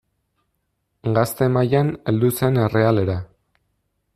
Gazte 1.17 1.49
mailan 1.57 1.91
heldu 2.13 2.33
zen 2.41 2.59
Errealera. 2.65 3.19